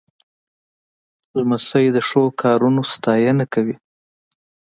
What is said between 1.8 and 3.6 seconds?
د ښو کارونو ستاینه